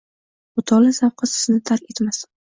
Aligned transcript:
Mutolaa 0.59 0.95
zavqi 0.99 1.29
sizni 1.33 1.59
tark 1.71 1.93
etmasin 1.95 2.25